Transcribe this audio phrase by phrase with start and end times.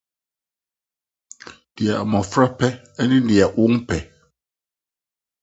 [1.79, 2.67] Nea Mmofra Pɛ
[3.07, 3.97] ne Nea Wɔmpɛ